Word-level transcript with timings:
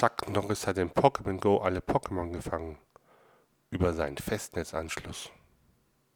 Chuck 0.00 0.30
Norris 0.30 0.66
hat 0.66 0.78
in 0.78 0.88
Pokémon 0.88 1.38
Go 1.38 1.58
alle 1.58 1.82
Pokémon 1.82 2.32
gefangen. 2.32 2.78
Über 3.68 3.92
seinen 3.92 4.16
Festnetzanschluss. 4.16 5.30